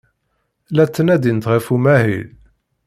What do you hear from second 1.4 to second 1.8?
ɣef